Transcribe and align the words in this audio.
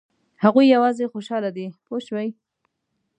هغوی 0.43 0.65
یوازې 0.75 1.11
خوشاله 1.11 1.49
دي 1.55 1.65
پوه 1.85 1.99
شوې!. 2.07 2.27